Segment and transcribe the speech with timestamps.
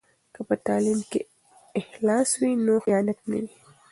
[0.33, 1.19] که په تعلیم کې
[1.79, 3.45] اخلاص وي نو خیانت نه وي.